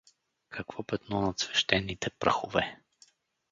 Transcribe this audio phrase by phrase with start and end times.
[0.49, 2.77] Какво петно над свещените прахове!